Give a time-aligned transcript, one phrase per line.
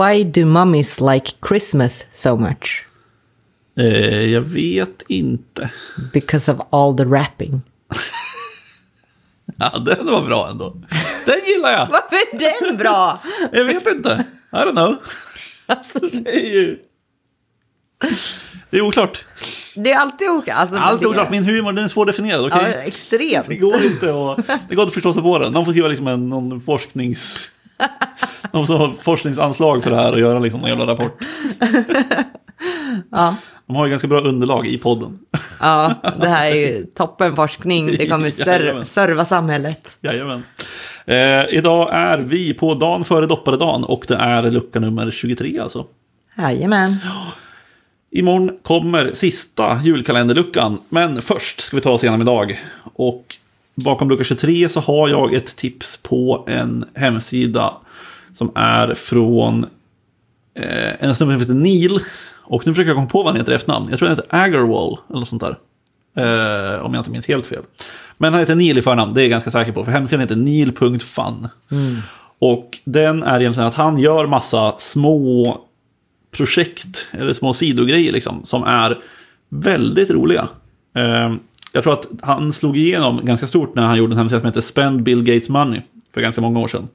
[0.00, 2.84] Why do mummies like Christmas so much?
[3.78, 5.70] Eh, jag vet inte.
[6.12, 7.62] Because of all the wrapping.
[9.58, 10.76] Ja, den var bra ändå.
[11.26, 11.86] Den gillar jag.
[11.86, 13.22] Varför är den bra?
[13.52, 14.24] Jag vet inte.
[14.52, 14.96] I don't know.
[15.66, 16.78] Alltså, Det är ju...
[18.70, 19.24] Det är oklart.
[19.76, 20.54] det är alltid olika.
[20.54, 21.30] Alltså, Allt är oklart.
[21.30, 22.42] Min humor den är svårdefinierad.
[22.52, 22.82] Ja, okej?
[22.86, 23.46] extremt.
[23.48, 25.52] Det går inte att, det går inte att förstå sig på den.
[25.52, 27.50] De får skriva liksom en, någon forsknings...
[28.52, 31.18] De får ha forskningsanslag för det här och göra liksom en jävla rapport.
[33.10, 33.34] Ja.
[33.66, 35.18] De har ju ganska bra underlag i podden.
[35.60, 37.86] ja, det här är ju toppen forskning.
[37.86, 39.98] Det kommer ser- serva samhället.
[40.00, 40.44] Jajamän.
[41.06, 45.86] Eh, idag är vi på dagen före dopparedagen och det är lucka nummer 23 alltså.
[46.38, 46.96] Jajamän.
[48.10, 52.60] Imorgon kommer sista julkalenderluckan, men först ska vi ta oss igenom idag.
[52.94, 53.36] Och
[53.74, 57.74] bakom lucka 23 så har jag ett tips på en hemsida
[58.34, 59.64] som är från
[60.54, 61.98] eh, en snubbe som heter Neil.
[62.44, 63.86] Och nu försöker jag komma på vad han heter i efternamn.
[63.90, 65.58] Jag tror han heter Agarwall eller något sånt där.
[66.16, 67.62] Eh, om jag inte minns helt fel.
[68.18, 69.84] Men han heter Neil i förnamn, det är jag ganska säker på.
[69.84, 71.48] För hemsidan heter neil.fun.
[72.38, 75.60] Och den är egentligen att han gör massa små
[76.30, 78.98] projekt eller små sidogrejer liksom, som är
[79.48, 80.48] väldigt roliga.
[80.94, 81.34] Eh,
[81.72, 84.60] jag tror att han slog igenom ganska stort när han gjorde en hemsida som heter
[84.60, 85.80] Spend Bill Gates Money
[86.14, 86.88] för ganska många år sedan.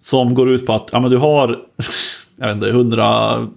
[0.00, 1.48] Som går ut på att ja, men du har
[2.36, 3.48] jag vet inte, 100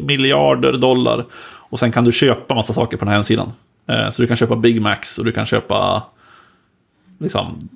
[0.00, 1.24] miljarder dollar
[1.68, 3.52] och sen kan du köpa massa saker på den här hemsidan.
[3.86, 6.02] Eh, så du kan köpa Big Macs och du kan köpa
[7.18, 7.68] liksom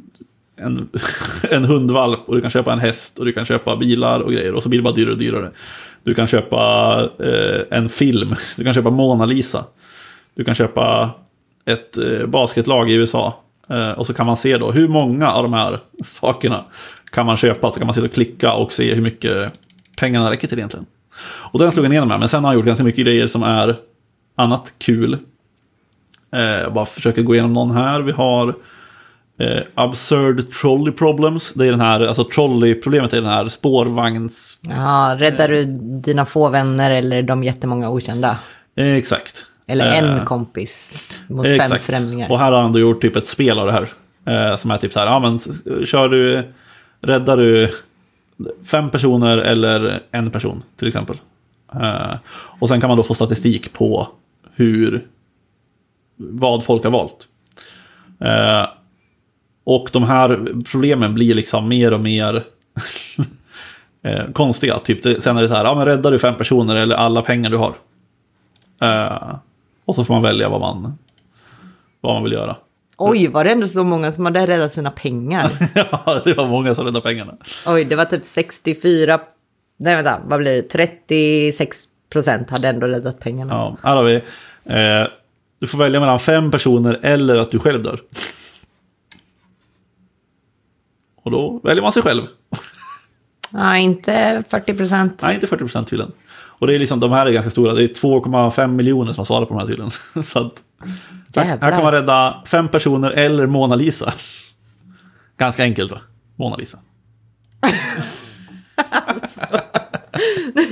[0.56, 0.88] en,
[1.50, 4.54] en hundvalp och du kan köpa en häst och du kan köpa bilar och grejer
[4.54, 5.50] och så blir det bara dyrare och dyrare.
[6.02, 9.64] Du kan köpa eh, en film, du kan köpa Mona Lisa.
[10.40, 11.10] Du kan köpa
[11.64, 13.34] ett eh, basketlag i USA.
[13.68, 16.64] Eh, och så kan man se då hur många av de här sakerna
[17.10, 17.70] kan man köpa.
[17.70, 19.52] Så kan man sitta och klicka och se hur mycket
[19.98, 20.86] pengarna räcker till egentligen.
[21.22, 23.42] Och den slog jag igenom med, men sen har han gjort ganska mycket grejer som
[23.42, 23.76] är
[24.36, 25.18] annat kul.
[26.32, 28.00] Eh, jag bara försöker gå igenom någon här.
[28.00, 28.54] Vi har
[29.38, 31.54] eh, Absurd Trolley Problems.
[31.54, 34.58] Det är den här, alltså trolley-problemet är den här spårvagns...
[34.68, 35.64] Ja, räddar du
[36.00, 38.38] dina få vänner eller de jättemånga okända?
[38.76, 39.49] Eh, exakt.
[39.70, 40.92] Eller Eh, en kompis
[41.28, 41.84] mot Eh, fem exakt.
[41.84, 42.30] främlingar.
[42.30, 43.88] Och här har han då gjort typ ett spel av det här.
[44.24, 45.38] Eh, som är typ så här, ja men
[45.84, 46.52] kör du,
[47.00, 47.70] räddar du
[48.64, 51.16] fem personer eller en person till exempel.
[51.74, 54.08] Eh, och sen kan man då få statistik på
[54.54, 55.06] hur,
[56.16, 57.28] vad folk har valt.
[58.20, 58.68] Eh,
[59.64, 62.44] och de här problemen blir liksom mer och mer
[64.02, 64.78] eh, konstiga.
[64.78, 67.50] Typ sen är det så här, ja men räddar du fem personer eller alla pengar
[67.50, 67.74] du har.
[69.90, 70.98] Och så får man välja vad man,
[72.00, 72.56] vad man vill göra.
[72.96, 75.52] Oj, var det ändå så många som hade räddat sina pengar?
[75.74, 77.34] ja, det var många som räddade pengarna.
[77.66, 79.20] Oj, det var typ 64...
[79.76, 80.62] Nej, vänta, vad blir det?
[80.62, 83.54] 36 procent hade ändå räddat pengarna.
[83.54, 84.14] Ja, här har vi.
[84.64, 85.08] Eh,
[85.58, 88.00] du får välja mellan fem personer eller att du själv dör.
[91.22, 92.22] Och då väljer man sig själv.
[93.50, 95.22] Ja, inte 40 procent.
[95.22, 96.12] Nej, inte 40 procent tydligen.
[96.32, 97.72] Och det är liksom, de här är ganska stora.
[97.72, 99.90] Det är 2,5 miljoner som har svarat på de här tydligen.
[100.24, 100.52] Så att,
[101.36, 104.12] här, här kan man rädda fem personer eller Mona Lisa.
[105.38, 106.00] Ganska enkelt va?
[106.36, 106.78] Mona Lisa.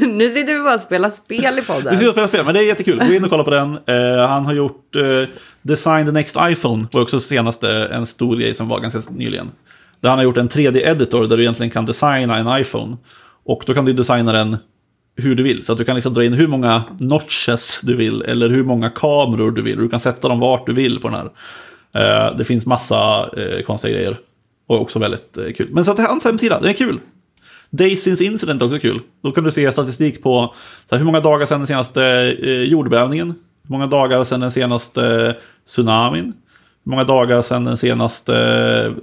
[0.01, 1.87] nu sitter vi bara och spelar spel i podden.
[1.91, 2.99] Vi ska spela spel, men det är jättekul.
[2.99, 3.79] Gå in och kolla på den.
[3.87, 5.03] Eh, han har gjort eh,
[5.63, 9.51] Design the Next iPhone, var också senaste en stor grej som var ganska nyligen.
[10.01, 12.97] Där han har gjort en 3D-editor där du egentligen kan designa en iPhone.
[13.45, 14.57] Och då kan du designa den
[15.17, 15.63] hur du vill.
[15.63, 18.91] Så att du kan liksom dra in hur många notches du vill, eller hur många
[18.91, 19.79] kameror du vill.
[19.79, 21.31] Du kan sätta dem vart du vill på den här.
[21.95, 24.17] Eh, det finns massa eh, konstiga grejer.
[24.67, 25.69] Och också väldigt eh, kul.
[25.71, 27.01] Men så att hans hemsida, den är kul.
[27.71, 29.01] Days since incident är också kul.
[29.23, 30.55] Då kan du se statistik på
[30.89, 32.05] så här, hur många dagar sedan den senaste
[32.43, 33.29] eh, jordbävningen.
[33.63, 35.35] Hur många dagar sedan den senaste eh,
[35.67, 36.33] tsunamin.
[36.89, 38.35] Många dagar sedan den senaste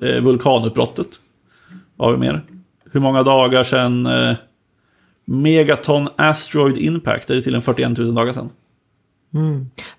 [0.02, 1.08] eh, vulkanutbrottet.
[1.96, 2.44] Vad har vi mer?
[2.92, 4.36] Hur många dagar sedan eh,
[5.26, 7.28] Megaton Asteroid Impact.
[7.28, 8.50] Det är till en 41 000 dagar sedan.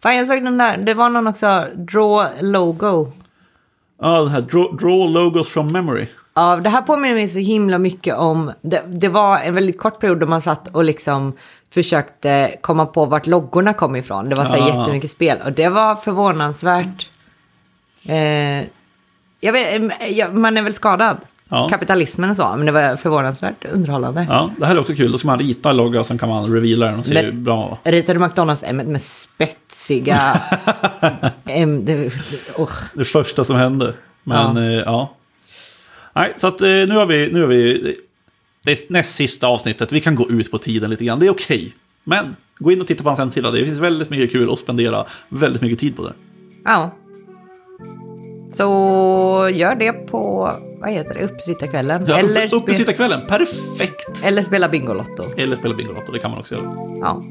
[0.03, 0.77] Fan, jag såg den där.
[0.77, 1.65] Det var någon också.
[1.77, 3.13] Draw logo.
[4.01, 6.07] Ja, den här draw, draw logos from memory.
[6.35, 8.53] Ja, det här påminner mig så himla mycket om...
[8.63, 11.33] Det, det var en väldigt kort period då man satt och liksom
[11.75, 14.29] försökte komma på vart loggorna kom ifrån.
[14.29, 14.79] Det var så här Ah.
[14.81, 15.39] jättemycket spel.
[15.45, 17.11] Och det var förvånansvärt...
[18.09, 18.65] Eh,
[19.41, 21.17] jag vet, eh, ja, man är väl skadad.
[21.49, 21.69] Ja.
[21.69, 22.55] Kapitalismen och så.
[22.57, 24.27] Men det var förvånansvärt underhållande.
[24.29, 25.13] Ja, det här är också kul.
[25.13, 27.45] Då ska man rita en logga och sen kan man reveala den och se Men-
[27.45, 27.79] bra.
[27.85, 30.41] Ritade McDonalds M med spetsiga...
[31.45, 32.13] M, det,
[32.57, 32.71] oh.
[32.95, 33.95] det första som hände.
[34.23, 34.71] Men Ja.
[34.73, 34.83] ja.
[34.85, 35.15] ja.
[36.13, 37.95] Nej, så att eh, nu har vi, nu har vi
[38.65, 41.31] Det är näst sista avsnittet, vi kan gå ut på tiden lite grann, det är
[41.31, 41.75] okej.
[42.05, 45.05] Men gå in och titta på hans hemsida, det finns väldigt mycket kul att spendera
[45.29, 46.13] väldigt mycket tid på det.
[46.65, 46.91] Ja.
[48.57, 50.51] Så gör det på,
[50.81, 52.05] vad heter det, uppesittarkvällen.
[52.09, 54.23] Ja, eller, uppe spe- sitta kvällen, perfekt!
[54.25, 55.25] eller spela Bingolotto.
[55.37, 56.65] Eller spela Bingolotto, det kan man också göra.
[57.01, 57.23] Ja.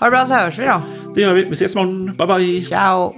[0.00, 0.82] Ha det bra så hörs vi då.
[1.14, 2.62] Det gör vi, vi ses imorgon, bye bye!
[2.64, 3.14] Ciao!